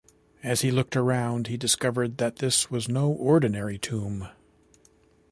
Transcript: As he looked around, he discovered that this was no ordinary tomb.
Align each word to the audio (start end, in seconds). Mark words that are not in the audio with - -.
As 0.41 0.61
he 0.61 0.71
looked 0.71 0.95
around, 0.97 1.45
he 1.45 1.57
discovered 1.57 2.17
that 2.17 2.37
this 2.37 2.71
was 2.71 2.89
no 2.89 3.11
ordinary 3.11 3.77
tomb. 3.77 4.29